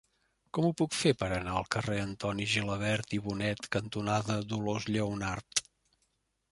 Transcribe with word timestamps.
Com 0.57 0.67
ho 0.67 0.71
puc 0.79 0.95
fer 0.99 1.11
per 1.19 1.27
anar 1.35 1.57
al 1.57 1.67
carrer 1.75 1.97
Antoni 2.05 2.47
Gilabert 2.55 3.15
i 3.19 3.21
Bonet 3.29 3.69
cantonada 3.77 4.43
Dolors 4.55 4.91
Lleonart? 4.97 5.65